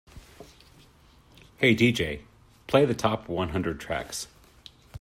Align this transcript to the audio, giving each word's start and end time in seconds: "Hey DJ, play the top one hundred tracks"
"Hey 1.57 1.75
DJ, 1.75 2.23
play 2.65 2.85
the 2.85 2.95
top 2.95 3.27
one 3.29 3.49
hundred 3.49 3.79
tracks" 3.79 4.25